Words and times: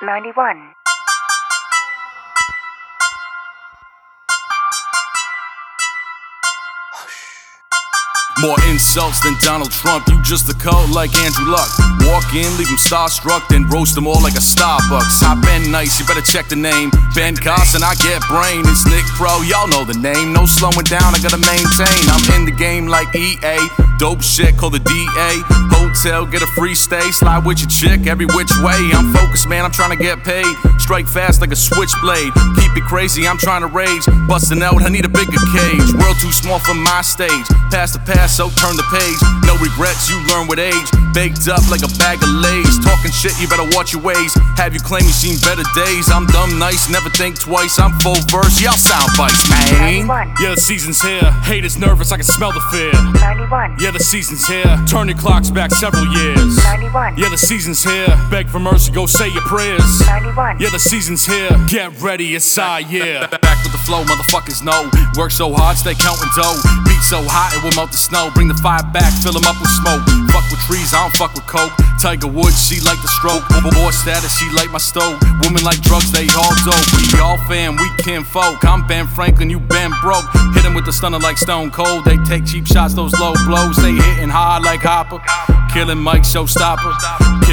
91. 0.00 0.74
More 8.40 8.56
insults 8.70 9.18
than 9.20 9.34
Donald 9.42 9.72
Trump, 9.72 10.06
you 10.06 10.22
just 10.22 10.48
a 10.48 10.54
cult 10.54 10.90
like 10.90 11.12
Andrew 11.16 11.50
Luck. 11.50 11.68
Walk 12.06 12.34
in, 12.34 12.46
leave 12.56 12.70
him 12.70 12.78
starstruck, 12.78 13.48
then 13.48 13.68
roast 13.68 13.96
them 13.96 14.06
all 14.06 14.22
like 14.22 14.34
a 14.34 14.44
Starbucks. 14.44 15.22
I've 15.26 15.42
been 15.42 15.72
nice, 15.72 15.98
you 15.98 16.06
better 16.06 16.22
check 16.22 16.48
the 16.48 16.56
name. 16.56 16.90
Ben 17.14 17.34
Carson, 17.34 17.82
I 17.82 17.94
get 17.98 18.22
brain. 18.30 18.62
It's 18.70 18.86
Nick 18.86 19.04
Pro, 19.18 19.42
y'all 19.42 19.66
know 19.66 19.84
the 19.84 19.98
name. 19.98 20.32
No 20.32 20.46
slowing 20.46 20.86
down, 20.86 21.14
I 21.14 21.18
gotta 21.18 21.42
maintain. 21.42 22.02
I'm 22.06 22.22
in 22.38 22.46
the 22.46 22.54
game 22.54 22.86
like 22.86 23.10
EA. 23.14 23.58
Dope 23.98 24.22
shit, 24.22 24.56
call 24.56 24.70
the 24.70 24.78
DA. 24.78 25.30
Hotel, 25.74 26.24
get 26.24 26.42
a 26.42 26.46
free 26.54 26.74
stay. 26.74 27.10
Slide 27.10 27.44
with 27.44 27.58
your 27.58 27.68
chick 27.68 28.06
every 28.06 28.26
which 28.26 28.54
way. 28.62 28.78
I'm 28.94 29.12
focused, 29.12 29.48
man, 29.48 29.64
I'm 29.64 29.72
trying 29.72 29.96
to 29.96 30.02
get 30.02 30.22
paid. 30.22 30.46
Strike 30.78 31.08
fast 31.08 31.40
like 31.40 31.50
a 31.50 31.56
switchblade. 31.56 32.32
Keep 32.56 32.76
it 32.76 32.84
crazy, 32.86 33.26
I'm 33.26 33.38
trying 33.38 33.62
to 33.62 33.66
rage. 33.66 34.06
Busting 34.28 34.62
out, 34.62 34.80
I 34.82 34.88
need 34.88 35.04
a 35.04 35.08
bigger 35.08 35.42
cage. 35.50 35.88
World 35.98 36.16
too 36.22 36.30
small 36.30 36.60
for 36.60 36.74
my 36.74 37.02
stage. 37.02 37.46
Pass 37.70 37.92
the 37.92 37.98
pass, 38.00 38.27
so 38.28 38.50
turn 38.54 38.76
the 38.76 38.86
page. 38.92 39.18
No 39.48 39.56
regrets, 39.56 40.08
you 40.08 40.20
learn 40.28 40.46
with 40.46 40.58
age. 40.60 40.88
Baked 41.16 41.48
up 41.48 41.64
like 41.72 41.82
a 41.82 41.90
bag 41.98 42.22
of 42.22 42.28
Lay's. 42.28 42.78
Talking 42.84 43.10
shit, 43.10 43.34
you 43.40 43.48
better 43.48 43.66
watch 43.74 43.92
your 43.92 44.02
ways. 44.02 44.36
Have 44.60 44.74
you 44.74 44.80
claim 44.80 45.02
you 45.02 45.16
seen 45.16 45.40
better 45.40 45.64
days? 45.74 46.10
I'm 46.10 46.26
dumb 46.26 46.58
nice, 46.58 46.88
never 46.90 47.08
think 47.10 47.40
twice. 47.40 47.80
I'm 47.80 47.92
full 47.98 48.20
verse, 48.28 48.60
y'all 48.60 48.76
sound 48.76 49.10
bites, 49.16 49.48
man. 49.48 50.06
91. 50.06 50.34
Yeah, 50.40 50.54
the 50.54 50.60
season's 50.60 51.00
here. 51.00 51.24
Haters 51.42 51.78
nervous, 51.78 52.12
I 52.12 52.16
can 52.16 52.24
smell 52.24 52.52
the 52.52 52.60
fear. 52.70 52.92
91. 53.20 53.76
Yeah, 53.80 53.90
the 53.90 54.00
season's 54.00 54.46
here. 54.46 54.78
Turn 54.86 55.08
your 55.08 55.18
clocks 55.18 55.50
back 55.50 55.72
several 55.72 56.06
years. 56.12 56.56
91. 56.64 57.16
Yeah, 57.16 57.30
the 57.30 57.38
season's 57.38 57.82
here. 57.82 58.06
Beg 58.30 58.48
for 58.48 58.60
mercy, 58.60 58.92
go 58.92 59.06
say 59.06 59.28
your 59.28 59.42
prayers. 59.42 60.06
91. 60.06 60.60
Yeah, 60.60 60.70
the 60.70 60.78
season's 60.78 61.24
here. 61.24 61.50
Get 61.68 62.00
ready, 62.00 62.34
it's 62.34 62.58
our 62.58 62.80
year. 62.80 63.26
Back 63.28 63.62
with 63.64 63.72
the 63.72 63.82
flow, 63.86 64.04
motherfuckers 64.04 64.62
know. 64.62 64.90
Work 65.16 65.32
so 65.32 65.52
hard, 65.54 65.76
stay 65.76 65.94
counting 65.94 66.28
dough. 66.36 66.60
So 67.02 67.24
hot, 67.24 67.56
it 67.56 67.64
will 67.64 67.72
melt 67.72 67.90
the 67.90 67.96
snow. 67.96 68.30
Bring 68.34 68.48
the 68.48 68.58
fire 68.60 68.82
back, 68.92 69.12
fill 69.24 69.36
'em 69.36 69.46
up 69.48 69.56
with 69.60 69.70
smoke. 69.70 70.04
Fuck 70.28 70.44
with 70.50 70.60
trees, 70.68 70.92
I 70.92 71.00
don't 71.02 71.16
fuck 71.16 71.32
with 71.34 71.46
coke. 71.46 71.72
Tiger 72.00 72.26
Woods, 72.28 72.60
she 72.60 72.80
like 72.80 73.00
the 73.00 73.08
stroke. 73.08 73.48
Boy 73.48 73.90
status, 73.90 74.36
she 74.36 74.44
like 74.50 74.70
my 74.70 74.78
stove. 74.78 75.16
Women 75.40 75.64
like 75.64 75.80
drugs, 75.80 76.12
they 76.12 76.28
all 76.36 76.54
dope. 76.68 76.86
We 76.96 77.18
all 77.20 77.38
fam, 77.48 77.76
we 77.76 77.88
kinfolk. 78.04 78.64
I'm 78.64 78.86
Ben 78.86 79.06
Franklin, 79.06 79.48
you 79.48 79.58
Ben 79.58 79.90
broke. 80.02 80.26
Hit 80.54 80.64
'em 80.64 80.74
with 80.74 80.84
the 80.84 80.92
stunner 80.92 81.18
like 81.18 81.38
Stone 81.38 81.70
Cold. 81.70 82.04
They 82.04 82.18
take 82.28 82.44
cheap 82.44 82.66
shots, 82.66 82.94
those 82.94 83.14
low 83.18 83.34
blows. 83.46 83.76
They 83.76 83.92
hitting 83.92 84.28
hard 84.28 84.62
like 84.62 84.82
Hopper. 84.82 85.20
Killer 85.72 85.94
Mike, 85.96 86.24
showstopper. 86.24 86.92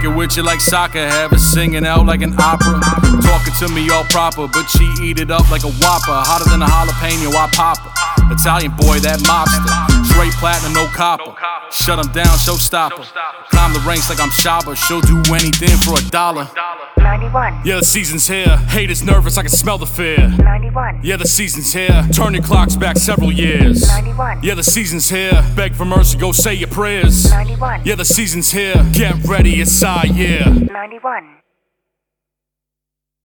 It 0.00 0.14
with 0.14 0.36
you 0.36 0.44
like 0.44 0.60
soccer, 0.60 1.08
have 1.08 1.32
it 1.32 1.40
singing 1.40 1.84
out 1.84 2.06
like 2.06 2.22
an 2.22 2.32
opera. 2.38 2.78
Talking 3.20 3.54
to 3.58 3.68
me 3.68 3.90
all 3.90 4.04
proper, 4.04 4.46
but 4.46 4.68
she 4.70 4.84
eat 5.02 5.18
it 5.18 5.30
up 5.30 5.50
like 5.50 5.64
a 5.64 5.72
whopper. 5.80 6.12
Hotter 6.12 6.48
than 6.50 6.62
a 6.62 6.66
jalapeno, 6.66 7.34
I 7.34 7.48
pop 7.48 7.78
her. 7.78 8.07
Italian 8.30 8.72
boy, 8.72 8.98
that 9.00 9.20
mobster. 9.20 10.04
Straight 10.06 10.32
platinum, 10.34 10.72
no 10.74 10.86
copper. 10.86 11.34
Shut 11.70 11.98
him 11.98 12.12
down, 12.12 12.36
showstopper. 12.38 13.06
Climb 13.50 13.72
the 13.72 13.80
ranks 13.80 14.08
like 14.10 14.20
I'm 14.20 14.30
Shabba. 14.30 14.76
She'll 14.76 15.00
do 15.00 15.18
anything 15.34 15.76
for 15.78 15.98
a 15.98 16.10
dollar. 16.10 16.48
91. 16.96 17.62
Yeah, 17.64 17.76
the 17.78 17.84
season's 17.84 18.26
here. 18.26 18.56
Haters 18.68 19.02
nervous, 19.02 19.38
I 19.38 19.42
can 19.42 19.50
smell 19.50 19.78
the 19.78 19.86
fear. 19.86 20.28
91. 20.28 21.00
Yeah, 21.02 21.16
the 21.16 21.26
season's 21.26 21.72
here. 21.72 22.06
Turn 22.12 22.34
your 22.34 22.42
clocks 22.42 22.76
back 22.76 22.96
several 22.98 23.32
years. 23.32 23.86
91. 23.88 24.42
Yeah, 24.42 24.54
the 24.54 24.62
season's 24.62 25.08
here. 25.08 25.44
Beg 25.56 25.74
for 25.74 25.84
mercy, 25.84 26.18
go 26.18 26.32
say 26.32 26.54
your 26.54 26.68
prayers. 26.68 27.30
91. 27.30 27.82
Yeah, 27.84 27.94
the 27.94 28.04
season's 28.04 28.50
here. 28.50 28.74
Get 28.92 29.24
ready, 29.24 29.60
it's 29.60 29.82
our 29.82 30.06
year. 30.06 30.44
91. 30.44 31.38